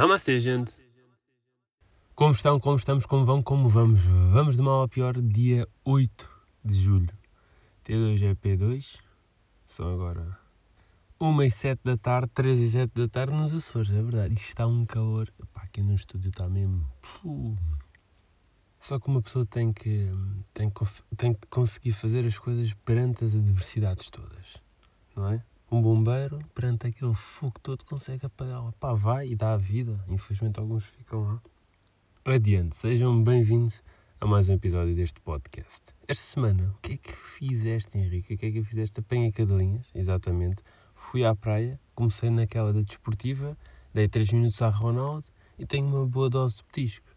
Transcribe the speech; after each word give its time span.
Namastê, 0.00 0.40
gente! 0.40 0.72
Como 2.14 2.32
estão, 2.32 2.58
como 2.58 2.76
estamos, 2.76 3.04
como 3.04 3.26
vão, 3.26 3.42
como 3.42 3.68
vamos? 3.68 4.00
Vamos 4.32 4.56
de 4.56 4.62
mal 4.62 4.84
a 4.84 4.88
pior, 4.88 5.20
dia 5.20 5.68
8 5.84 6.30
de 6.64 6.74
julho. 6.74 7.14
T2GP2, 7.84 8.98
são 9.66 9.92
agora 9.92 10.38
1 11.20 11.42
e 11.42 11.50
7 11.50 11.80
da 11.84 11.98
tarde, 11.98 12.30
3 12.32 12.60
e 12.60 12.70
7 12.70 12.94
da 12.94 13.08
tarde 13.08 13.34
nos 13.34 13.52
Açores, 13.52 13.90
é 13.90 14.00
verdade. 14.00 14.32
Isto 14.32 14.48
está 14.48 14.66
um 14.66 14.86
calor, 14.86 15.30
pá, 15.52 15.64
aqui 15.64 15.82
no 15.82 15.94
estúdio 15.94 16.30
está 16.30 16.48
mesmo... 16.48 16.90
Só 18.80 18.98
que 18.98 19.06
uma 19.06 19.20
pessoa 19.20 19.44
tem 19.44 19.70
que, 19.70 20.08
tem, 20.54 20.70
que, 20.70 20.82
tem 21.14 21.34
que 21.34 21.46
conseguir 21.48 21.92
fazer 21.92 22.24
as 22.24 22.38
coisas 22.38 22.72
perante 22.86 23.22
as 23.26 23.34
adversidades 23.34 24.08
todas, 24.08 24.56
não 25.14 25.28
é? 25.28 25.44
Um 25.72 25.80
bombeiro, 25.80 26.40
perante 26.52 26.88
aquele 26.88 27.14
fogo 27.14 27.54
todo, 27.62 27.84
consegue 27.84 28.26
apagá-la. 28.26 28.72
Pá, 28.72 28.92
vai 28.92 29.28
e 29.28 29.36
dá 29.36 29.52
a 29.52 29.56
vida. 29.56 30.04
Infelizmente, 30.08 30.58
alguns 30.58 30.84
ficam 30.84 31.22
lá. 31.22 31.42
Adiante, 32.24 32.74
sejam 32.74 33.22
bem-vindos 33.22 33.80
a 34.20 34.26
mais 34.26 34.48
um 34.48 34.54
episódio 34.54 34.96
deste 34.96 35.20
podcast. 35.20 35.80
Esta 36.08 36.24
semana, 36.24 36.74
o 36.76 36.80
que 36.82 36.94
é 36.94 36.96
que 36.96 37.12
fizeste, 37.12 37.96
Henrique? 37.96 38.34
O 38.34 38.36
que 38.38 38.46
é 38.46 38.50
que 38.50 38.64
fizeste? 38.64 38.98
Apanha 38.98 39.30
cadelinhas, 39.30 39.88
exatamente. 39.94 40.60
Fui 40.92 41.24
à 41.24 41.36
praia, 41.36 41.78
comecei 41.94 42.30
naquela 42.30 42.72
da 42.72 42.80
desportiva, 42.80 43.56
dei 43.94 44.08
3 44.08 44.32
minutos 44.32 44.60
à 44.62 44.70
Ronaldo 44.70 45.28
e 45.56 45.64
tenho 45.64 45.86
uma 45.86 46.04
boa 46.04 46.28
dose 46.28 46.56
de 46.56 46.64
petiscos. 46.64 47.14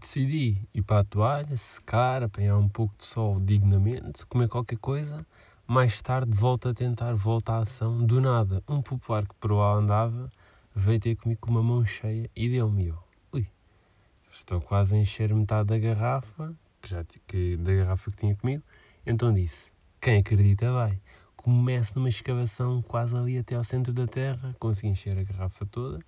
Decidi 0.00 0.66
ir 0.72 0.82
para 0.82 1.00
a 1.00 1.04
toalha, 1.04 1.54
secar, 1.58 2.22
apanhar 2.22 2.56
um 2.56 2.70
pouco 2.70 2.94
de 2.96 3.04
sol 3.04 3.38
dignamente, 3.38 4.24
comer 4.24 4.48
qualquer 4.48 4.78
coisa 4.78 5.26
mais 5.72 6.02
tarde 6.02 6.36
volta 6.36 6.68
a 6.68 6.74
tentar, 6.74 7.14
volta 7.14 7.54
à 7.54 7.58
ação. 7.60 8.04
Do 8.04 8.20
nada, 8.20 8.62
um 8.68 8.82
popular 8.82 9.26
que 9.26 9.34
por 9.36 9.52
lá 9.52 9.72
andava 9.72 10.30
veio 10.76 11.00
ter 11.00 11.16
comigo 11.16 11.40
com 11.40 11.50
uma 11.50 11.62
mão 11.62 11.82
cheia 11.82 12.28
e 12.36 12.46
deu-me 12.46 12.88
eu. 12.88 12.98
Ui, 13.32 13.46
estou 14.30 14.60
quase 14.60 14.94
a 14.94 14.98
encher 14.98 15.34
metade 15.34 15.68
da 15.70 15.78
garrafa, 15.78 16.54
que 16.78 16.90
já, 16.90 17.02
que, 17.26 17.56
da 17.56 17.72
garrafa 17.72 18.10
que 18.10 18.18
tinha 18.18 18.36
comigo. 18.36 18.62
Então 19.06 19.32
disse, 19.32 19.72
quem 19.98 20.18
acredita 20.18 20.70
vai. 20.70 21.00
Começo 21.38 21.94
numa 21.96 22.10
escavação 22.10 22.82
quase 22.82 23.16
ali 23.16 23.38
até 23.38 23.54
ao 23.54 23.64
centro 23.64 23.94
da 23.94 24.06
terra, 24.06 24.54
consegui 24.58 24.88
encher 24.88 25.18
a 25.18 25.22
garrafa 25.22 25.64
toda. 25.64 26.04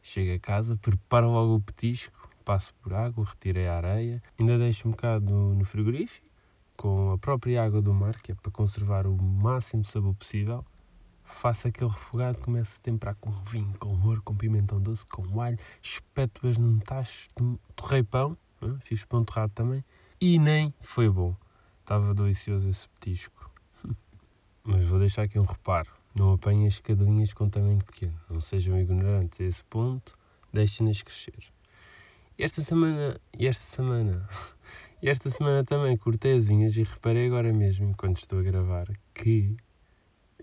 Chego 0.00 0.36
a 0.36 0.38
casa, 0.38 0.76
preparo 0.76 1.32
logo 1.32 1.56
o 1.56 1.60
petisco, 1.60 2.30
passo 2.44 2.72
por 2.74 2.94
água, 2.94 3.24
retirei 3.24 3.66
a 3.66 3.76
areia, 3.76 4.22
ainda 4.38 4.56
deixo 4.56 4.86
um 4.86 4.92
bocado 4.92 5.28
no, 5.28 5.64
frigorífico 5.64 6.27
com 6.78 7.10
a 7.10 7.18
própria 7.18 7.64
água 7.64 7.82
do 7.82 7.92
mar, 7.92 8.22
que 8.22 8.30
é 8.30 8.34
para 8.36 8.52
conservar 8.52 9.04
o 9.06 9.20
máximo 9.20 9.84
sabor 9.84 10.14
possível. 10.14 10.64
Faço 11.24 11.66
aquele 11.66 11.90
refogado, 11.90 12.40
começo 12.40 12.76
a 12.78 12.82
temperar 12.82 13.16
com 13.16 13.32
vinho, 13.42 13.76
com 13.78 14.00
ouro, 14.06 14.22
com 14.22 14.34
pimentão 14.34 14.80
doce, 14.80 15.04
com 15.04 15.40
alho, 15.42 15.58
espeto-as 15.82 16.56
num 16.56 16.78
tacho, 16.78 17.28
torrei 17.74 18.02
pão, 18.02 18.38
fiz 18.80 19.04
pão 19.04 19.24
torrado 19.24 19.52
também, 19.54 19.84
e 20.20 20.38
nem 20.38 20.72
foi 20.80 21.10
bom. 21.10 21.36
Estava 21.80 22.14
delicioso 22.14 22.70
esse 22.70 22.88
petisco. 22.88 23.50
Mas 24.62 24.84
vou 24.86 25.00
deixar 25.00 25.22
aqui 25.22 25.38
um 25.38 25.44
reparo. 25.44 25.90
Não 26.14 26.32
apanhem 26.32 26.66
as 26.66 26.78
cadelinhas 26.78 27.32
com 27.32 27.48
tamanho 27.48 27.84
pequeno. 27.84 28.18
Não 28.30 28.40
sejam 28.40 28.78
ignorantes 28.78 29.40
a 29.40 29.44
esse 29.44 29.64
ponto. 29.64 30.16
Deixem-nas 30.52 31.02
crescer. 31.02 31.44
Esta 32.38 32.62
semana... 32.62 33.20
Esta 33.38 33.64
semana... 33.64 34.28
E 35.00 35.08
esta 35.08 35.30
semana 35.30 35.64
também 35.64 35.96
cortei 35.96 36.36
as 36.36 36.48
unhas 36.48 36.76
e 36.76 36.82
reparei 36.82 37.28
agora 37.28 37.52
mesmo, 37.52 37.88
enquanto 37.88 38.18
estou 38.18 38.40
a 38.40 38.42
gravar, 38.42 38.88
que, 39.14 39.56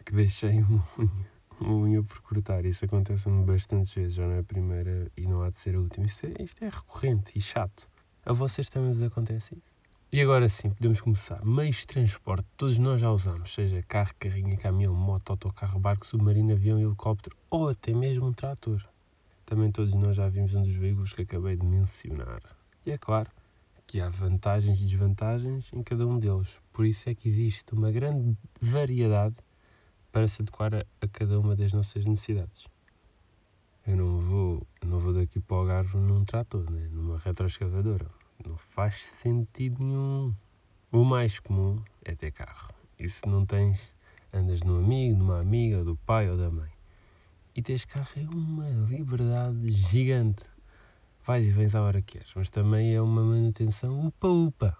que 0.06 0.14
deixei 0.14 0.62
uma 0.62 0.81
unha, 0.97 1.30
uma 1.59 1.75
unha 1.75 2.03
por 2.03 2.22
cortar. 2.22 2.64
Isso 2.64 2.85
acontece-me 2.85 3.44
bastantes 3.44 3.94
vezes, 3.94 4.13
já 4.13 4.25
não 4.25 4.31
é 4.31 4.40
a 4.40 4.44
primeira 4.44 5.12
e 5.18 5.28
não 5.28 5.41
há 5.41 5.50
de 5.50 5.57
ser 5.57 5.75
a 5.75 5.79
última. 5.79 6.06
Isto 6.06 6.28
é, 6.28 6.41
isto 6.41 6.63
é 6.63 6.69
recorrente 6.69 7.38
e 7.38 7.41
chato. 7.41 7.90
A 8.25 8.31
vocês 8.31 8.69
também 8.69 8.94
vos 8.94 9.02
acontece 9.02 9.56
isso? 9.56 9.75
E 10.09 10.22
agora 10.22 10.47
sim, 10.47 10.69
podemos 10.69 11.02
começar. 11.02 11.44
Meios 11.44 11.75
de 11.78 11.88
transporte, 11.88 12.47
todos 12.56 12.79
nós 12.79 13.02
já 13.02 13.12
usamos, 13.12 13.53
seja 13.53 13.84
carro, 13.84 14.13
carrinha, 14.18 14.56
caminhão, 14.56 14.96
moto, 14.96 15.31
autocarro, 15.31 15.78
barco, 15.78 16.06
submarino, 16.06 16.53
avião, 16.53 16.79
helicóptero 16.79 17.35
ou 17.52 17.68
até 17.68 17.94
mesmo 17.94 18.28
um 18.28 18.31
trator. 18.31 18.81
Também 19.46 19.69
todos 19.69 19.94
nós 19.94 20.16
já 20.16 20.29
vimos 20.29 20.53
um 20.56 20.63
dos 20.63 20.74
veículos 20.74 21.12
que 21.12 21.24
acabei 21.24 21.58
de 21.58 21.66
mencionar. 21.66 22.41
E 22.85 22.91
é 22.91 22.97
claro, 22.97 23.29
que 23.88 24.01
há 24.01 24.09
vantagens 24.09 24.79
e 24.79 24.84
desvantagens 24.84 25.69
em 25.73 25.84
cada 25.84 26.06
um 26.07 26.19
deles. 26.19 26.50
Por 26.73 26.85
isso 26.85 27.09
é 27.09 27.16
que 27.16 27.28
existe 27.28 27.73
uma 27.73 27.91
grande 27.91 28.38
variedade 28.62 29.35
para 30.12 30.28
se 30.28 30.41
adequar 30.41 30.73
a, 30.73 30.85
a 31.01 31.07
cada 31.07 31.40
uma 31.40 31.56
das 31.56 31.72
nossas 31.73 32.06
necessidades. 32.06 32.66
Eu 33.85 33.97
não 33.97 34.19
vou, 34.19 34.68
não 34.84 35.00
vou 35.00 35.13
daqui 35.13 35.40
para 35.40 35.56
o 35.56 35.59
Algarve 35.59 35.97
num 35.97 36.23
trator, 36.23 36.69
né? 36.72 36.90
numa 36.91 37.18
retroescavadora. 37.18 38.09
Não 38.44 38.57
faz 38.57 39.06
sentido 39.06 39.84
nenhum. 39.84 40.34
O 40.91 41.03
mais 41.03 41.40
comum 41.40 41.81
é 42.03 42.16
ter 42.16 42.31
carro. 42.31 42.73
E 42.97 43.07
se 43.07 43.28
não 43.28 43.46
tens, 43.46 43.94
andas 44.34 44.62
num 44.62 44.78
amigo, 44.78 45.17
numa 45.17 45.40
amiga, 45.40 45.84
do 45.84 45.96
pai 45.97 46.29
ou 46.29 46.38
da 46.38 46.50
mãe. 46.50 46.72
E 47.56 47.62
teres 47.62 47.85
carro 47.85 48.09
é 48.16 48.22
uma 48.22 48.67
liberdade 48.88 49.72
gigante 49.72 50.44
vais 51.25 51.46
e 51.46 51.52
vens 51.52 51.74
à 51.74 51.81
hora 51.81 52.02
que 52.02 52.18
queres, 52.18 52.34
mas 52.36 52.50
também 52.50 52.94
é 52.94 53.02
uma 53.02 53.24
manutenção 53.24 54.08
upa-upa. 54.08 54.78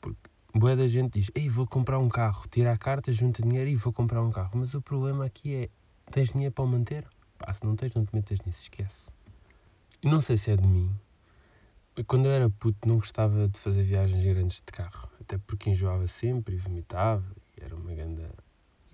Porque 0.00 0.30
boa 0.54 0.74
da 0.74 0.86
gente 0.86 1.20
diz, 1.20 1.30
ei, 1.34 1.48
vou 1.48 1.66
comprar 1.66 1.98
um 1.98 2.08
carro, 2.08 2.44
tira 2.50 2.72
a 2.72 2.78
carta, 2.78 3.12
junta 3.12 3.42
dinheiro 3.42 3.68
e 3.68 3.76
vou 3.76 3.92
comprar 3.92 4.22
um 4.22 4.30
carro. 4.30 4.52
Mas 4.54 4.72
o 4.72 4.80
problema 4.80 5.26
aqui 5.26 5.54
é, 5.54 5.68
tens 6.10 6.32
dinheiro 6.32 6.54
para 6.54 6.64
o 6.64 6.66
manter? 6.66 7.06
Pá, 7.38 7.52
se 7.52 7.64
não 7.64 7.76
tens, 7.76 7.92
não 7.94 8.06
te 8.06 8.14
metas 8.14 8.40
nisso, 8.40 8.62
esquece. 8.62 9.10
E 10.02 10.08
não 10.08 10.20
sei 10.20 10.36
se 10.38 10.50
é 10.50 10.56
de 10.56 10.66
mim. 10.66 10.90
Quando 12.06 12.24
eu 12.24 12.32
era 12.32 12.48
puto 12.48 12.88
não 12.88 12.96
gostava 12.96 13.46
de 13.46 13.60
fazer 13.60 13.82
viagens 13.82 14.24
grandes 14.24 14.56
de 14.56 14.72
carro, 14.72 15.10
até 15.20 15.36
porque 15.36 15.68
enjoava 15.68 16.08
sempre 16.08 16.54
e 16.54 16.58
vomitava, 16.58 17.24
e 17.56 17.62
era 17.62 17.76
uma 17.76 17.92
grande... 17.92 18.22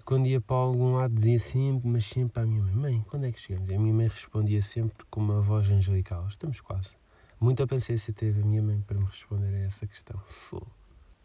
Quando 0.08 0.26
ia 0.26 0.40
para 0.40 0.56
algum 0.56 0.94
lado 0.94 1.14
dizia 1.14 1.38
sempre, 1.38 1.86
mas 1.86 2.06
sempre 2.06 2.42
à 2.42 2.46
minha 2.46 2.62
mãe, 2.62 2.74
mãe, 2.74 3.04
quando 3.10 3.26
é 3.26 3.30
que 3.30 3.38
chegamos? 3.38 3.68
E 3.70 3.74
a 3.74 3.78
minha 3.78 3.92
mãe 3.92 4.08
respondia 4.08 4.62
sempre 4.62 5.04
com 5.10 5.20
uma 5.20 5.42
voz 5.42 5.68
angelical, 5.68 6.26
estamos 6.26 6.62
quase. 6.62 6.88
Muita 7.38 7.66
paciência 7.66 8.10
teve 8.14 8.40
a 8.40 8.42
minha 8.42 8.62
mãe 8.62 8.80
para 8.80 8.98
me 8.98 9.04
responder 9.04 9.54
a 9.54 9.58
essa 9.66 9.86
questão. 9.86 10.18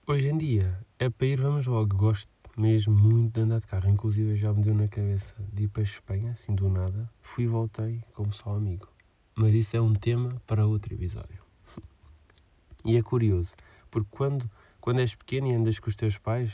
Hoje 0.06 0.28
em 0.28 0.38
dia, 0.38 0.78
é 1.00 1.10
para 1.10 1.28
ir, 1.28 1.40
vamos 1.40 1.66
logo. 1.66 1.96
Gosto 1.96 2.30
mesmo 2.58 2.94
muito 2.94 3.36
de 3.36 3.40
andar 3.40 3.62
de 3.62 3.68
carro. 3.68 3.90
Inclusive, 3.90 4.36
já 4.36 4.52
me 4.52 4.62
deu 4.62 4.76
na 4.76 4.90
cabeça 4.90 5.34
de 5.54 5.64
ir 5.64 5.68
para 5.70 5.82
a 5.82 5.86
Espanha, 5.86 6.32
assim 6.34 6.54
do 6.54 6.68
nada. 6.68 7.10
Fui 7.22 7.46
e 7.46 7.48
voltei 7.48 8.04
como 8.14 8.34
só 8.34 8.54
amigo. 8.54 8.90
Mas 9.34 9.54
isso 9.54 9.78
é 9.78 9.82
um 9.82 9.94
tema 9.94 10.42
para 10.46 10.68
outro 10.68 10.94
episódio. 10.94 11.42
e 12.84 12.98
é 12.98 13.02
curioso, 13.02 13.56
porque 13.90 14.10
quando, 14.12 14.52
quando 14.82 15.00
és 15.00 15.16
pequeno 15.16 15.48
e 15.48 15.54
andas 15.54 15.80
com 15.80 15.88
os 15.88 15.96
teus 15.96 16.18
pais, 16.18 16.52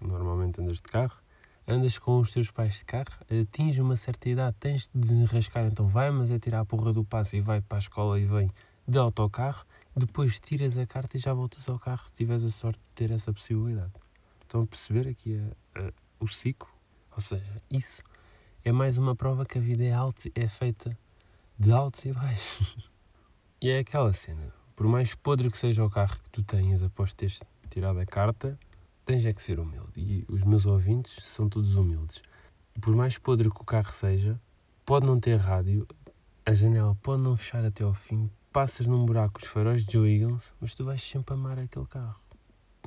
normalmente 0.00 0.60
andas 0.60 0.78
de 0.78 0.82
carro, 0.82 1.22
andas 1.66 1.98
com 1.98 2.18
os 2.18 2.30
teus 2.30 2.50
pais 2.50 2.78
de 2.78 2.84
carro, 2.84 3.12
atinge 3.30 3.80
uma 3.80 3.96
certa 3.96 4.28
idade, 4.28 4.56
tens 4.58 4.90
de 4.92 5.00
desenrascar, 5.00 5.66
então 5.66 5.86
vai, 5.86 6.10
mas 6.10 6.30
é 6.30 6.38
tirar 6.38 6.60
a 6.60 6.64
porra 6.64 6.92
do 6.92 7.04
passo 7.04 7.36
e 7.36 7.40
vai 7.40 7.60
para 7.60 7.78
a 7.78 7.80
escola 7.80 8.18
e 8.18 8.26
vem 8.26 8.50
de 8.86 8.98
autocarro, 8.98 9.64
depois 9.94 10.40
tiras 10.40 10.76
a 10.76 10.86
carta 10.86 11.16
e 11.16 11.20
já 11.20 11.32
voltas 11.32 11.68
ao 11.68 11.78
carro 11.78 12.06
se 12.06 12.14
tiveres 12.14 12.44
a 12.44 12.50
sorte 12.50 12.80
de 12.80 12.90
ter 12.94 13.10
essa 13.10 13.32
possibilidade. 13.32 13.92
Estão 14.40 14.62
a 14.62 14.66
perceber 14.66 15.08
aqui 15.08 15.38
a, 15.74 15.80
a, 15.80 15.92
o 16.20 16.28
ciclo? 16.28 16.68
Ou 17.14 17.20
seja, 17.20 17.62
isso 17.70 18.02
é 18.64 18.72
mais 18.72 18.96
uma 18.96 19.14
prova 19.14 19.44
que 19.44 19.58
a 19.58 19.60
vida 19.60 19.84
é, 19.84 19.92
alto, 19.92 20.30
é 20.34 20.48
feita 20.48 20.96
de 21.58 21.70
altos 21.70 22.04
e 22.04 22.12
baixos. 22.12 22.88
e 23.60 23.70
é 23.70 23.78
aquela 23.78 24.12
cena, 24.12 24.52
por 24.74 24.86
mais 24.86 25.14
podre 25.14 25.50
que 25.50 25.58
seja 25.58 25.84
o 25.84 25.90
carro 25.90 26.16
que 26.24 26.30
tu 26.30 26.42
tenhas 26.42 26.82
após 26.82 27.12
teres 27.12 27.40
tirado 27.70 27.98
a 27.98 28.06
carta, 28.06 28.58
tens 29.04 29.24
é 29.24 29.32
que 29.32 29.42
ser 29.42 29.58
humilde. 29.58 29.92
E 29.96 30.24
os 30.28 30.44
meus 30.44 30.66
ouvintes 30.66 31.22
são 31.24 31.48
todos 31.48 31.74
humildes. 31.74 32.22
E 32.74 32.80
por 32.80 32.94
mais 32.94 33.18
podre 33.18 33.50
que 33.50 33.60
o 33.60 33.64
carro 33.64 33.92
seja, 33.92 34.40
pode 34.84 35.06
não 35.06 35.18
ter 35.20 35.36
rádio, 35.36 35.86
a 36.44 36.54
janela 36.54 36.96
pode 37.02 37.22
não 37.22 37.36
fechar 37.36 37.64
até 37.64 37.84
ao 37.84 37.94
fim, 37.94 38.30
passas 38.52 38.86
num 38.86 39.04
buraco 39.04 39.40
os 39.40 39.48
faróis 39.48 39.84
desligam-se, 39.84 40.52
mas 40.60 40.74
tu 40.74 40.84
vais 40.84 41.02
sempre 41.02 41.34
amar 41.34 41.58
aquele 41.58 41.86
carro. 41.86 42.20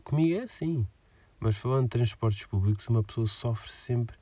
Comigo 0.03 0.39
é 0.39 0.44
assim. 0.44 0.88
Mas 1.39 1.57
falando 1.57 1.83
de 1.83 1.89
transportes 1.89 2.45
públicos, 2.45 2.88
uma 2.88 3.03
pessoa 3.03 3.27
sofre 3.27 3.71
sempre 3.71 4.15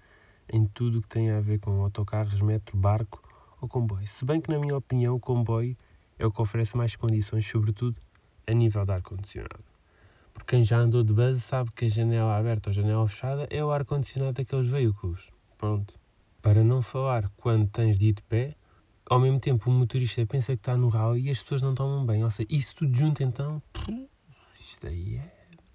em 0.51 0.65
tudo 0.65 1.01
que 1.01 1.07
tem 1.07 1.31
a 1.31 1.39
ver 1.39 1.59
com 1.59 1.81
autocarros, 1.81 2.41
metro, 2.41 2.77
barco 2.77 3.21
ou 3.61 3.67
comboio. 3.67 4.05
Se 4.07 4.25
bem 4.25 4.41
que, 4.41 4.51
na 4.51 4.59
minha 4.59 4.75
opinião, 4.75 5.15
o 5.15 5.19
comboio 5.19 5.77
é 6.17 6.25
o 6.25 6.31
que 6.31 6.41
oferece 6.41 6.75
mais 6.75 6.95
condições, 6.95 7.45
sobretudo 7.45 7.99
a 8.47 8.53
nível 8.53 8.85
de 8.85 8.91
ar-condicionado. 8.91 9.72
Porque 10.33 10.55
quem 10.55 10.63
já 10.63 10.79
andou 10.79 11.03
de 11.03 11.13
base 11.13 11.39
sabe 11.41 11.71
que 11.71 11.85
a 11.85 11.89
janela 11.89 12.35
aberta 12.35 12.69
ou 12.69 12.73
janela 12.73 13.07
fechada 13.07 13.47
é 13.49 13.63
o 13.63 13.71
ar-condicionado 13.71 14.33
daqueles 14.33 14.67
veículos. 14.67 15.29
Pronto. 15.57 15.93
Para 16.41 16.63
não 16.63 16.81
falar 16.81 17.29
quando 17.37 17.69
tens 17.69 17.97
de 17.97 18.07
ir 18.07 18.13
de 18.13 18.23
pé, 18.23 18.55
ao 19.05 19.19
mesmo 19.19 19.39
tempo 19.39 19.69
o 19.69 19.73
motorista 19.73 20.25
pensa 20.25 20.53
que 20.53 20.59
está 20.59 20.75
no 20.75 20.87
rally 20.87 21.27
e 21.27 21.29
as 21.29 21.41
pessoas 21.41 21.61
não 21.61 21.75
tomam 21.75 22.05
bem. 22.05 22.23
Ou 22.23 22.31
seja, 22.31 22.47
isso 22.49 22.75
tudo 22.75 22.95
junto 22.97 23.23
então, 23.23 23.61
isto 24.59 24.87
aí 24.87 25.17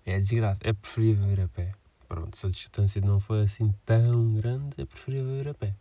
é, 0.05 0.15
é 0.15 0.19
desgraça. 0.19 0.61
É 0.65 0.73
preferível 0.73 1.31
ir 1.31 1.41
a 1.41 1.49
pé. 1.49 1.73
Pronto, 2.09 2.37
se 2.37 2.47
a 2.47 2.49
distância 2.49 3.01
não 3.01 3.21
for 3.21 3.39
assim 3.43 3.73
tão 3.87 4.35
grande, 4.35 4.75
é 4.79 4.85
preferível 4.85 5.39
ir 5.39 5.49
a 5.49 5.55
pé. 5.55 5.75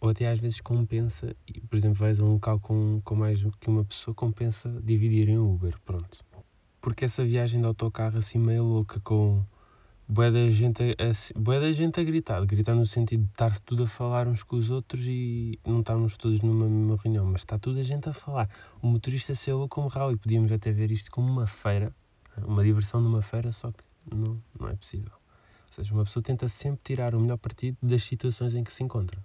ou 0.00 0.10
até 0.10 0.28
às 0.28 0.38
vezes 0.38 0.60
compensa, 0.60 1.34
por 1.68 1.76
exemplo, 1.76 1.96
vais 1.96 2.18
a 2.18 2.24
um 2.24 2.32
local 2.32 2.58
com, 2.60 3.00
com 3.04 3.14
mais 3.14 3.42
que 3.60 3.68
uma 3.68 3.84
pessoa, 3.84 4.14
compensa 4.14 4.68
dividir 4.82 5.28
em 5.28 5.38
Uber, 5.38 5.78
pronto. 5.84 6.24
Porque 6.84 7.06
essa 7.06 7.24
viagem 7.24 7.62
de 7.62 7.66
autocarro 7.66 8.18
assim 8.18 8.36
meio 8.36 8.62
louca, 8.62 9.00
com 9.00 9.42
bué 10.06 10.30
da 10.30 10.50
gente 10.50 10.82
a, 10.82 11.40
bué 11.40 11.58
da 11.58 11.72
gente 11.72 11.98
a 11.98 12.04
gritar, 12.04 12.44
gritar 12.44 12.74
no 12.74 12.84
sentido 12.84 13.22
de 13.22 13.30
estar-se 13.30 13.62
tudo 13.62 13.84
a 13.84 13.86
falar 13.86 14.28
uns 14.28 14.42
com 14.42 14.56
os 14.56 14.68
outros 14.68 15.00
e 15.06 15.58
não 15.64 15.80
estarmos 15.80 16.18
todos 16.18 16.42
numa 16.42 16.68
mesma 16.68 16.98
reunião, 17.02 17.24
mas 17.24 17.40
está 17.40 17.58
toda 17.58 17.80
a 17.80 17.82
gente 17.82 18.06
a 18.10 18.12
falar. 18.12 18.50
O 18.82 18.86
motorista 18.86 19.34
se 19.34 19.50
louco 19.50 19.76
como 19.76 19.88
rau 19.88 20.12
e 20.12 20.16
podíamos 20.18 20.52
até 20.52 20.70
ver 20.72 20.90
isto 20.90 21.10
como 21.10 21.26
uma 21.26 21.46
feira, 21.46 21.90
uma 22.36 22.62
diversão 22.62 23.00
numa 23.00 23.22
feira, 23.22 23.50
só 23.50 23.72
que 23.72 23.82
não, 24.14 24.38
não 24.60 24.68
é 24.68 24.76
possível. 24.76 25.12
Ou 25.68 25.74
seja, 25.74 25.94
uma 25.94 26.04
pessoa 26.04 26.22
tenta 26.22 26.48
sempre 26.48 26.80
tirar 26.84 27.14
o 27.14 27.20
melhor 27.20 27.38
partido 27.38 27.78
das 27.82 28.04
situações 28.04 28.54
em 28.54 28.62
que 28.62 28.70
se 28.70 28.84
encontra. 28.84 29.18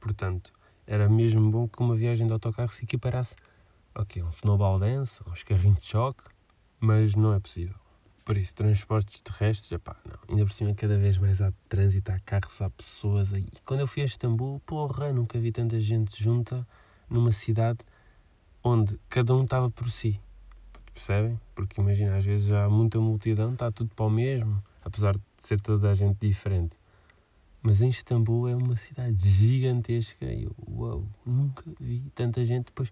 Portanto, 0.00 0.50
era 0.86 1.10
mesmo 1.10 1.50
bom 1.50 1.68
que 1.68 1.78
uma 1.78 1.94
viagem 1.94 2.26
de 2.26 2.32
autocarro 2.32 2.72
se 2.72 2.84
equiparasse 2.84 3.36
ok, 3.94 4.22
um 4.22 4.30
snowball 4.30 4.78
dance, 4.78 5.20
uns 5.30 5.42
carrinhos 5.42 5.76
de 5.76 5.84
choque, 5.84 6.22
mas 6.82 7.14
não 7.14 7.32
é 7.32 7.38
possível. 7.38 7.76
Por 8.24 8.36
isso, 8.36 8.56
transportes 8.56 9.20
terrestres, 9.20 9.70
epá, 9.70 9.96
não. 10.04 10.18
Ainda 10.28 10.44
por 10.44 10.52
cima, 10.52 10.74
cada 10.74 10.98
vez 10.98 11.16
mais 11.16 11.40
há 11.40 11.52
trânsito, 11.68 12.10
há 12.10 12.18
carros, 12.18 12.60
há 12.60 12.68
pessoas 12.70 13.32
aí. 13.32 13.46
Quando 13.64 13.80
eu 13.80 13.86
fui 13.86 14.02
a 14.02 14.04
Istambul, 14.04 14.60
porra, 14.66 15.12
nunca 15.12 15.38
vi 15.38 15.52
tanta 15.52 15.80
gente 15.80 16.20
junta 16.20 16.66
numa 17.08 17.30
cidade 17.30 17.78
onde 18.64 18.98
cada 19.08 19.32
um 19.34 19.44
estava 19.44 19.70
por 19.70 19.88
si. 19.90 20.20
Percebem? 20.92 21.40
Porque 21.54 21.80
imagina, 21.80 22.16
às 22.16 22.24
vezes 22.24 22.50
há 22.50 22.68
muita 22.68 23.00
multidão, 23.00 23.52
está 23.52 23.70
tudo 23.70 23.94
para 23.94 24.04
o 24.04 24.10
mesmo, 24.10 24.60
apesar 24.84 25.14
de 25.14 25.22
ser 25.40 25.60
toda 25.60 25.88
a 25.88 25.94
gente 25.94 26.18
diferente. 26.20 26.76
Mas 27.62 27.80
em 27.80 27.90
Istambul 27.90 28.48
é 28.48 28.56
uma 28.56 28.76
cidade 28.76 29.28
gigantesca 29.30 30.26
e 30.26 30.44
eu, 30.44 30.56
uau, 30.68 31.06
nunca 31.24 31.62
vi 31.78 32.02
tanta 32.12 32.44
gente. 32.44 32.66
Depois, 32.66 32.90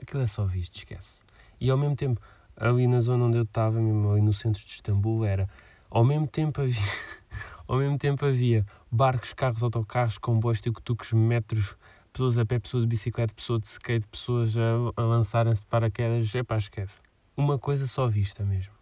aquilo 0.00 0.22
é 0.22 0.26
só 0.26 0.44
visto, 0.44 0.76
esquece. 0.76 1.22
E 1.60 1.70
ao 1.70 1.78
mesmo 1.78 1.94
tempo, 1.94 2.20
ali 2.56 2.86
na 2.86 3.00
zona 3.00 3.24
onde 3.24 3.38
eu 3.38 3.42
estava, 3.42 3.80
mesmo 3.80 4.12
ali 4.12 4.22
no 4.22 4.32
centro 4.32 4.64
de 4.64 4.70
Istambul, 4.70 5.24
era 5.24 5.48
ao 5.90 6.04
mesmo 6.04 6.26
tempo 6.26 6.60
havia, 6.60 6.82
ao 7.68 7.78
mesmo 7.78 7.98
tempo 7.98 8.24
havia 8.24 8.64
barcos, 8.90 9.32
carros, 9.32 9.62
autocarros, 9.62 10.18
comboios, 10.18 10.60
tuk-tuks, 10.60 11.12
metros, 11.12 11.76
pessoas 12.12 12.38
a 12.38 12.44
pé, 12.44 12.58
pessoas 12.58 12.84
de 12.84 12.88
bicicleta, 12.88 13.34
pessoas 13.34 13.62
de 13.62 13.68
skate, 13.68 14.06
pessoas 14.06 14.56
a, 14.56 14.74
a 14.96 15.02
lançarem-se 15.02 15.62
de 15.62 15.66
paraquedas. 15.66 16.34
Epá, 16.34 16.56
esquece. 16.56 17.00
Uma 17.36 17.58
coisa 17.58 17.86
só 17.86 18.06
vista 18.06 18.44
mesmo. 18.44 18.72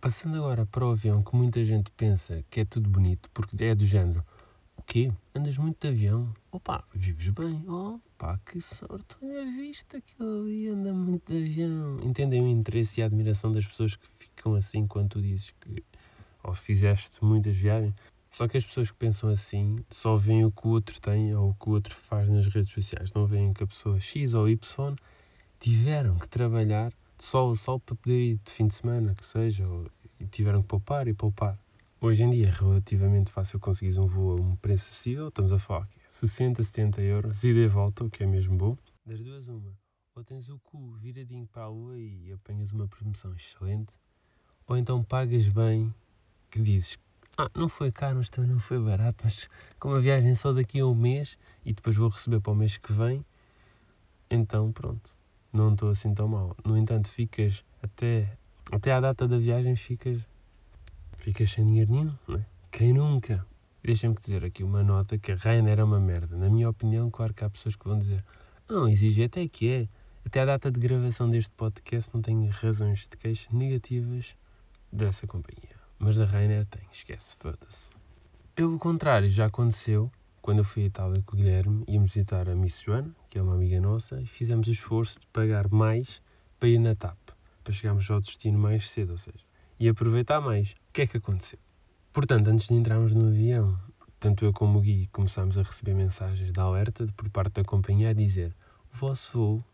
Passando 0.00 0.36
agora 0.36 0.64
para 0.64 0.86
o 0.86 0.92
avião, 0.92 1.22
que 1.22 1.34
muita 1.34 1.64
gente 1.64 1.90
pensa 1.90 2.44
que 2.48 2.60
é 2.60 2.64
tudo 2.64 2.88
bonito, 2.88 3.28
porque 3.34 3.64
é 3.64 3.74
do 3.74 3.84
género. 3.84 4.24
Quê? 4.88 5.12
Andas 5.34 5.58
muito 5.58 5.82
de 5.82 5.88
avião? 5.88 6.34
Opa, 6.50 6.82
vives 6.94 7.28
bem? 7.28 7.62
Opa, 7.68 8.40
que 8.46 8.58
sorte, 8.58 9.18
olha 9.20 9.44
visto 9.44 9.98
aquilo 9.98 10.40
ali, 10.40 10.66
anda 10.66 10.94
muito 10.94 11.30
de 11.30 11.44
avião. 11.44 12.00
Entendem 12.02 12.40
o 12.40 12.48
interesse 12.48 12.98
e 12.98 13.02
a 13.02 13.06
admiração 13.06 13.52
das 13.52 13.66
pessoas 13.66 13.96
que 13.96 14.08
ficam 14.18 14.54
assim 14.54 14.86
quando 14.86 15.10
tu 15.10 15.20
dizes 15.20 15.52
que 15.60 15.84
ou 16.42 16.54
fizeste 16.54 17.22
muitas 17.22 17.54
viagens? 17.54 17.94
Só 18.32 18.48
que 18.48 18.56
as 18.56 18.64
pessoas 18.64 18.90
que 18.90 18.96
pensam 18.96 19.28
assim 19.28 19.84
só 19.90 20.16
veem 20.16 20.46
o 20.46 20.50
que 20.50 20.66
o 20.66 20.70
outro 20.70 20.98
tem 20.98 21.34
ou 21.34 21.50
o 21.50 21.54
que 21.54 21.68
o 21.68 21.72
outro 21.72 21.94
faz 21.94 22.30
nas 22.30 22.46
redes 22.46 22.72
sociais. 22.72 23.12
Não 23.12 23.26
veem 23.26 23.52
que 23.52 23.62
a 23.62 23.66
pessoa 23.66 24.00
X 24.00 24.32
ou 24.32 24.48
Y 24.48 24.96
tiveram 25.60 26.18
que 26.18 26.26
trabalhar 26.26 26.94
de 27.18 27.24
sol 27.24 27.52
a 27.52 27.56
sol 27.56 27.78
para 27.78 27.94
poder 27.94 28.18
ir 28.18 28.40
de 28.42 28.50
fim 28.50 28.66
de 28.66 28.74
semana, 28.74 29.14
que 29.14 29.26
seja, 29.26 29.64
e 30.18 30.24
tiveram 30.24 30.62
que 30.62 30.68
poupar 30.68 31.06
e 31.08 31.12
poupar. 31.12 31.58
Hoje 32.00 32.22
em 32.22 32.30
dia 32.30 32.46
é 32.46 32.50
relativamente 32.50 33.32
fácil 33.32 33.58
conseguir 33.58 33.98
um 33.98 34.06
voo 34.06 34.38
a 34.38 34.40
um 34.40 34.54
preço 34.54 34.88
acessível, 34.88 35.28
estamos 35.28 35.52
a 35.52 35.58
falar 35.58 35.82
aqui, 35.82 35.98
60, 36.08 36.62
70 36.62 37.02
euros, 37.02 37.42
ida 37.42 37.58
e 37.58 37.66
volta, 37.66 38.04
o 38.04 38.10
que 38.10 38.22
é 38.22 38.26
mesmo 38.26 38.56
bom. 38.56 38.76
Das 39.04 39.20
duas, 39.20 39.48
uma, 39.48 39.76
ou 40.14 40.22
tens 40.22 40.48
o 40.48 40.60
cu 40.60 40.92
viradinho 40.92 41.46
para 41.48 41.64
a 41.64 41.68
lua 41.68 41.98
e 41.98 42.32
apanhas 42.32 42.70
uma 42.70 42.86
promoção 42.86 43.34
excelente, 43.34 43.92
ou 44.66 44.76
então 44.76 45.02
pagas 45.02 45.48
bem, 45.48 45.92
que 46.48 46.60
dizes, 46.60 46.98
ah, 47.36 47.50
não 47.52 47.68
foi 47.68 47.90
caro, 47.90 48.18
mas 48.18 48.30
também 48.30 48.50
não 48.50 48.60
foi 48.60 48.78
barato, 48.78 49.24
mas 49.24 49.48
com 49.80 49.88
uma 49.88 50.00
viagem 50.00 50.36
só 50.36 50.52
daqui 50.52 50.78
a 50.78 50.86
um 50.86 50.94
mês 50.94 51.36
e 51.64 51.72
depois 51.72 51.96
vou 51.96 52.08
receber 52.08 52.40
para 52.40 52.52
o 52.52 52.56
mês 52.56 52.76
que 52.76 52.92
vem, 52.92 53.24
então 54.30 54.70
pronto 54.70 55.18
não 55.52 55.72
estou 55.72 55.90
assim 55.90 56.14
tão 56.14 56.28
mal. 56.28 56.56
No 56.64 56.76
entanto, 56.76 57.08
ficas 57.08 57.64
até, 57.82 58.36
até 58.70 58.92
à 58.92 59.00
data 59.00 59.26
da 59.26 59.38
viagem, 59.38 59.74
ficas, 59.76 60.20
ficas 61.18 61.50
sem 61.50 61.66
dinheiro 61.66 61.92
nenhum, 61.92 62.14
não 62.26 62.36
é? 62.36 62.46
Quem 62.70 62.92
nunca? 62.92 63.46
Deixem-me 63.82 64.14
dizer 64.16 64.44
aqui 64.44 64.62
uma 64.62 64.82
nota 64.82 65.18
que 65.18 65.32
a 65.32 65.36
Ryanair 65.36 65.78
é 65.78 65.84
uma 65.84 66.00
merda. 66.00 66.36
Na 66.36 66.48
minha 66.48 66.68
opinião, 66.68 67.10
claro 67.10 67.32
que 67.32 67.44
há 67.44 67.50
pessoas 67.50 67.76
que 67.76 67.86
vão 67.86 67.98
dizer 67.98 68.24
não, 68.68 68.86
exige 68.86 69.24
até 69.24 69.48
que 69.48 69.70
é. 69.70 69.88
Até 70.26 70.40
à 70.42 70.44
data 70.44 70.70
de 70.70 70.78
gravação 70.78 71.30
deste 71.30 71.50
podcast 71.52 72.10
não 72.12 72.20
tenho 72.20 72.50
razões 72.50 73.06
de 73.06 73.16
queixas 73.16 73.50
negativas 73.50 74.36
dessa 74.92 75.26
companhia. 75.26 75.76
Mas 75.98 76.16
da 76.16 76.26
Ryanair 76.26 76.66
tem, 76.66 76.82
esquece, 76.92 77.34
foda-se. 77.38 77.88
Pelo 78.54 78.78
contrário, 78.78 79.30
já 79.30 79.46
aconteceu 79.46 80.10
quando 80.42 80.58
eu 80.58 80.64
fui 80.64 80.82
à 80.82 80.86
Itália 80.86 81.22
com 81.24 81.34
o 81.34 81.38
Guilherme, 81.38 81.84
íamos 81.88 82.12
visitar 82.12 82.48
a 82.48 82.54
Miss 82.54 82.80
Joana, 82.80 83.14
que 83.30 83.38
é 83.38 83.42
uma 83.42 83.54
amiga 83.54 83.80
nossa, 83.80 84.20
e 84.20 84.26
fizemos 84.26 84.68
o 84.68 84.70
esforço 84.70 85.20
de 85.20 85.26
pagar 85.28 85.68
mais 85.68 86.20
para 86.60 86.68
ir 86.68 86.78
na 86.78 86.94
TAP, 86.94 87.18
para 87.64 87.72
chegarmos 87.72 88.10
ao 88.10 88.20
destino 88.20 88.58
mais 88.58 88.88
cedo, 88.90 89.12
ou 89.12 89.18
seja, 89.18 89.44
e 89.78 89.88
aproveitar 89.88 90.40
mais. 90.40 90.72
O 90.72 90.92
que 90.92 91.02
é 91.02 91.06
que 91.06 91.16
aconteceu? 91.16 91.58
Portanto, 92.12 92.48
antes 92.48 92.68
de 92.68 92.74
entrarmos 92.74 93.12
no 93.12 93.28
avião, 93.28 93.78
tanto 94.18 94.44
eu 94.44 94.52
como 94.52 94.78
o 94.78 94.82
Gui 94.82 95.08
começámos 95.12 95.56
a 95.56 95.62
receber 95.62 95.94
mensagens 95.94 96.50
de 96.50 96.60
alerta 96.60 97.06
por 97.16 97.28
parte 97.30 97.54
da 97.54 97.64
companhia 97.64 98.10
a 98.10 98.12
dizer 98.12 98.54
o 98.92 98.96
vosso 98.96 99.38
voo 99.38 99.64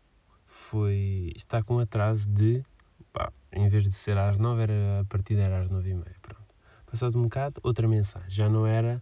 foi, 0.45 1.31
está 1.35 1.63
com 1.63 1.79
atraso 1.79 2.29
de, 2.29 2.63
pá, 3.11 3.31
em 3.51 3.67
vez 3.67 3.83
de 3.83 3.91
ser 3.91 4.17
às 4.17 4.37
9, 4.37 4.61
era, 4.61 5.01
a 5.01 5.05
partida 5.05 5.41
era 5.41 5.61
às 5.61 5.69
9 5.69 5.89
e 5.89 5.93
meia, 5.93 6.15
pronto. 6.21 6.45
Passado 6.85 7.17
um 7.19 7.23
bocado, 7.23 7.59
outra 7.63 7.87
mensagem, 7.87 8.29
já 8.29 8.47
não 8.47 8.65
era 8.65 9.01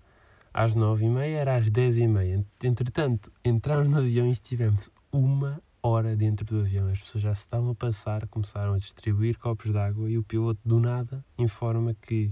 às 0.54 0.76
nove 0.76 1.06
e 1.06 1.10
meia, 1.10 1.38
era 1.38 1.56
às 1.56 1.70
dez 1.70 1.98
e 1.98 2.08
meia. 2.08 2.46
Entretanto, 2.64 3.32
entramos 3.44 3.90
no 3.90 3.98
avião 3.98 4.28
e 4.28 4.32
estivemos 4.32 4.90
uma 5.12 5.62
hora 5.84 6.16
dentro 6.16 6.46
do 6.46 6.62
avião. 6.62 6.88
As 6.88 7.02
pessoas 7.02 7.24
já 7.24 7.36
se 7.36 7.42
estavam 7.42 7.72
a 7.72 7.76
passar, 7.76 8.26
começaram 8.30 8.74
a 8.74 8.78
distribuir 8.78 9.38
copos 9.38 9.72
de 9.72 9.78
água 9.78 10.10
e 10.10 10.18
o 10.18 10.24
piloto 10.24 10.60
do 10.64 10.80
nada 10.80 11.24
informa 11.38 11.94
que 11.94 12.32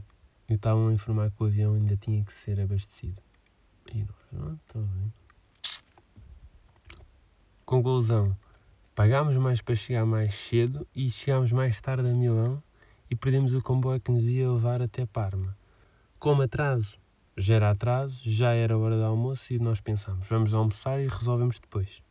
estavam 0.50 0.88
a 0.88 0.94
informar 0.94 1.30
que 1.32 1.44
o 1.44 1.46
avião 1.46 1.74
ainda 1.74 1.98
tinha 1.98 2.24
que 2.24 2.34
ser 2.34 2.60
abastecido. 2.60 3.22
E 3.94 4.00
nós, 4.04 4.16
não, 4.32 4.54
está 4.54 4.80
bem. 4.80 5.14
Conclusão, 7.66 8.36
pagámos 8.96 9.36
mais 9.36 9.62
para 9.62 9.76
chegar 9.76 10.06
mais 10.06 10.34
cedo 10.34 10.88
e 10.96 11.10
chegámos 11.10 11.52
mais 11.52 11.80
tarde 11.82 12.08
a 12.08 12.14
Milão 12.14 12.64
e 13.10 13.16
perdemos 13.16 13.54
o 13.54 13.62
comboio 13.62 14.00
que 14.00 14.12
nos 14.12 14.24
ia 14.24 14.50
levar 14.50 14.82
até 14.82 15.06
Parma. 15.06 15.58
Como 16.18 16.42
atraso, 16.42 16.98
já 17.36 17.56
era 17.56 17.72
atraso, 17.72 18.18
já 18.24 18.54
era 18.54 18.78
hora 18.78 18.96
do 18.96 19.04
almoço 19.04 19.54
e 19.54 19.60
nós 19.60 19.82
pensámos, 19.82 20.28
vamos 20.28 20.54
almoçar 20.54 21.02
e 21.02 21.08
resolvemos 21.08 21.60
depois. 21.60 22.02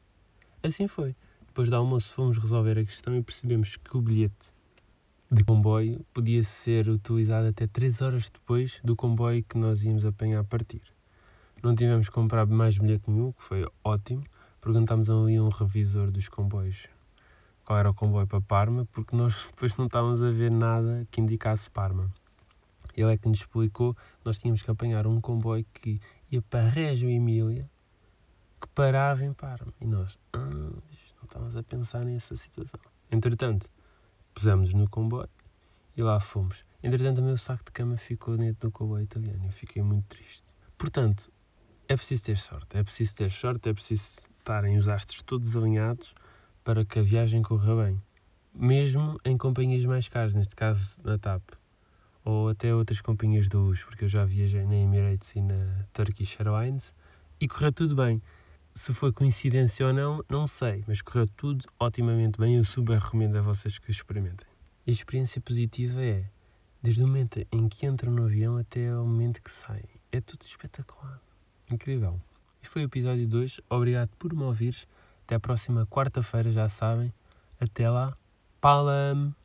Assim 0.62 0.86
foi. 0.86 1.14
Depois 1.50 1.68
do 1.68 1.74
almoço 1.74 2.14
fomos 2.14 2.38
resolver 2.38 2.78
a 2.78 2.84
questão 2.84 3.16
e 3.16 3.22
percebemos 3.24 3.76
que 3.76 3.96
o 3.96 4.00
bilhete 4.00 4.52
de 5.28 5.42
comboio 5.42 6.06
podia 6.14 6.44
ser 6.44 6.88
utilizado 6.88 7.48
até 7.48 7.66
3 7.66 8.02
horas 8.02 8.30
depois 8.30 8.78
do 8.84 8.94
comboio 8.94 9.42
que 9.42 9.58
nós 9.58 9.82
íamos 9.82 10.04
apanhar 10.04 10.38
a 10.38 10.44
partir. 10.44 10.80
Não 11.60 11.74
tivemos 11.74 12.08
que 12.08 12.14
comprar 12.14 12.46
mais 12.46 12.78
bilhete 12.78 13.10
nenhum, 13.10 13.32
que 13.32 13.42
foi 13.42 13.66
ótimo. 13.82 14.22
Perguntámos 14.60 15.10
ali 15.10 15.38
a 15.38 15.42
um 15.42 15.48
revisor 15.48 16.12
dos 16.12 16.28
comboios 16.28 16.88
qual 17.64 17.80
era 17.80 17.90
o 17.90 17.94
comboio 17.94 18.28
para 18.28 18.40
Parma, 18.40 18.86
porque 18.92 19.16
nós 19.16 19.46
depois 19.50 19.76
não 19.76 19.86
estávamos 19.86 20.22
a 20.22 20.30
ver 20.30 20.52
nada 20.52 21.04
que 21.10 21.20
indicasse 21.20 21.68
Parma. 21.68 22.08
Ele 22.96 23.12
é 23.12 23.18
que 23.18 23.28
nos 23.28 23.40
explicou 23.40 23.96
nós 24.24 24.38
tínhamos 24.38 24.62
que 24.62 24.70
apanhar 24.70 25.04
um 25.04 25.20
comboio 25.20 25.66
que 25.74 26.00
ia 26.30 26.40
para 26.42 26.68
Reggio 26.68 27.10
Emília, 27.10 27.68
que 28.60 28.68
parava 28.68 29.24
em 29.24 29.32
Parma. 29.32 29.74
E 29.80 29.84
nós, 29.84 30.16
ah, 30.32 30.70
estávamos 31.30 31.56
a 31.56 31.62
pensar 31.62 32.04
nessa 32.04 32.36
situação. 32.36 32.80
Entretanto, 33.10 33.70
pusemos 34.34 34.74
no 34.74 34.90
comboio 34.90 35.28
e 35.96 36.02
lá 36.02 36.18
fomos. 36.18 36.64
Entretanto, 36.82 37.20
o 37.20 37.24
meu 37.24 37.38
saco 37.38 37.64
de 37.64 37.70
cama 37.70 37.96
ficou 37.96 38.36
dentro 38.36 38.68
do 38.68 38.72
comboio 38.72 39.04
italiano. 39.04 39.46
Eu 39.46 39.52
fiquei 39.52 39.80
muito 39.82 40.06
triste. 40.06 40.44
Portanto, 40.76 41.30
é 41.88 41.96
preciso 41.96 42.24
ter 42.24 42.36
sorte. 42.36 42.76
É 42.76 42.82
preciso 42.82 43.16
ter 43.16 43.30
sorte, 43.30 43.68
é 43.68 43.72
preciso 43.72 44.18
estarem 44.38 44.76
os 44.76 44.88
astros 44.88 45.22
todos 45.22 45.56
alinhados 45.56 46.14
para 46.64 46.84
que 46.84 46.98
a 46.98 47.02
viagem 47.02 47.42
corra 47.42 47.84
bem. 47.84 48.02
Mesmo 48.52 49.18
em 49.24 49.38
companhias 49.38 49.84
mais 49.84 50.08
caras, 50.08 50.34
neste 50.34 50.56
caso 50.56 50.98
na 51.04 51.16
TAP 51.16 51.42
ou 52.24 52.48
até 52.48 52.74
outras 52.74 53.00
companhias 53.00 53.48
de 53.48 53.56
luxo, 53.56 53.86
porque 53.86 54.04
eu 54.04 54.08
já 54.08 54.24
viajei 54.24 54.66
na 54.66 54.76
Emirates 54.76 55.34
e 55.34 55.40
na 55.40 55.84
Turkish 55.92 56.38
Airlines 56.38 56.92
e 57.40 57.48
correu 57.48 57.72
tudo 57.72 57.94
bem. 57.94 58.20
Se 58.80 58.94
foi 58.94 59.12
coincidência 59.12 59.86
ou 59.86 59.92
não, 59.92 60.24
não 60.26 60.46
sei, 60.46 60.82
mas 60.88 61.02
correu 61.02 61.26
tudo 61.36 61.66
otimamente 61.78 62.40
bem 62.40 62.54
e 62.54 62.56
eu 62.56 62.64
super 62.64 62.98
recomendo 62.98 63.36
a 63.36 63.42
vocês 63.42 63.78
que 63.78 63.90
experimentem. 63.90 64.48
a 64.86 64.90
experiência 64.90 65.38
positiva 65.38 66.02
é, 66.02 66.24
desde 66.82 67.04
o 67.04 67.06
momento 67.06 67.46
em 67.52 67.68
que 67.68 67.84
entram 67.84 68.10
no 68.10 68.24
avião 68.24 68.56
até 68.56 68.90
o 68.96 69.04
momento 69.04 69.42
que 69.42 69.50
saem. 69.50 69.84
É 70.10 70.18
tudo 70.22 70.46
espetacular. 70.46 71.20
Incrível. 71.70 72.18
E 72.62 72.66
foi 72.66 72.80
o 72.80 72.86
episódio 72.86 73.28
2. 73.28 73.60
Obrigado 73.68 74.16
por 74.18 74.32
me 74.32 74.44
ouvires. 74.44 74.88
Até 75.26 75.34
a 75.34 75.40
próxima 75.40 75.84
quarta-feira, 75.84 76.50
já 76.50 76.66
sabem. 76.70 77.12
Até 77.60 77.90
lá. 77.90 78.16
Palam! 78.62 79.39